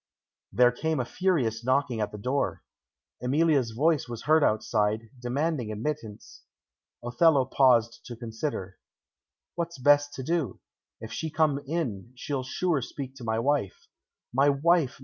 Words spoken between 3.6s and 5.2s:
voice was heard outside,